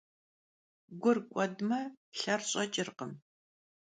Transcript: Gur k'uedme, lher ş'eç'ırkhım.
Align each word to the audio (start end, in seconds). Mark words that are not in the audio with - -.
Gur 1.03 1.19
k'uedme, 1.29 1.79
lher 2.19 2.41
ş'eç'ırkhım. 2.49 3.11